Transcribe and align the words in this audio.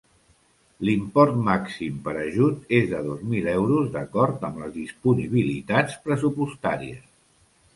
L'import 0.87 1.35
màxim 1.49 1.99
per 2.07 2.13
ajut 2.21 2.73
és 2.79 2.87
de 2.93 3.01
dos 3.09 3.21
mil 3.35 3.49
euros 3.53 3.93
d'acord 3.99 4.49
amb 4.49 4.63
les 4.65 4.75
disponibilitats 4.79 5.99
pressupostàries. 6.09 7.07